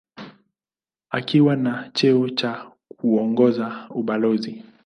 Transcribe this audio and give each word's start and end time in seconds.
Akiwa 1.09 1.55
na 1.55 1.91
cheo 1.93 2.29
cha 2.29 2.71
kuongoza 2.97 3.87
ubalozi. 3.89 4.63